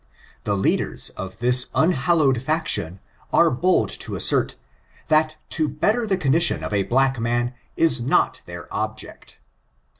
The 0.45 0.57
lead 0.57 0.81
ers 0.81 1.11
of 1.11 1.37
this 1.37 1.67
unhallowed 1.75 2.41
faction 2.41 2.99
are 3.31 3.51
bold 3.51 3.89
to 3.99 4.15
assert, 4.15 4.55
that 5.09 5.35
to 5.51 5.69
better 5.69 6.07
the 6.07 6.17
condition 6.17 6.63
of 6.63 6.71
the 6.71 6.81
black 6.81 7.19
man 7.19 7.53
is 7.77 8.01
not 8.01 8.41
their 8.47 8.67
object. 8.73 9.37